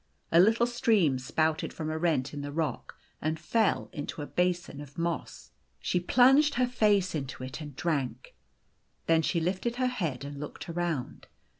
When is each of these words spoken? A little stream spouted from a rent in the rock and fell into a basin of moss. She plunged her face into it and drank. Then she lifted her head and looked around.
A 0.31 0.39
little 0.39 0.65
stream 0.65 1.19
spouted 1.19 1.71
from 1.71 1.91
a 1.91 1.97
rent 1.99 2.33
in 2.33 2.41
the 2.41 2.51
rock 2.51 2.97
and 3.21 3.39
fell 3.39 3.87
into 3.93 4.23
a 4.23 4.25
basin 4.25 4.81
of 4.81 4.97
moss. 4.97 5.51
She 5.79 5.99
plunged 5.99 6.55
her 6.55 6.65
face 6.65 7.13
into 7.13 7.43
it 7.43 7.61
and 7.61 7.75
drank. 7.75 8.33
Then 9.05 9.21
she 9.21 9.39
lifted 9.39 9.75
her 9.75 9.85
head 9.85 10.25
and 10.25 10.39
looked 10.39 10.67
around. 10.67 11.27